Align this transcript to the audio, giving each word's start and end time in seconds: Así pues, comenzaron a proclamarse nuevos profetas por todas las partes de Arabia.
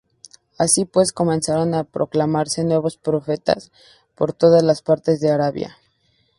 Así 0.57 0.85
pues, 0.85 1.11
comenzaron 1.11 1.75
a 1.75 1.83
proclamarse 1.83 2.63
nuevos 2.63 2.97
profetas 2.97 3.71
por 4.15 4.33
todas 4.33 4.63
las 4.63 4.81
partes 4.81 5.19
de 5.19 5.29
Arabia. 5.29 5.77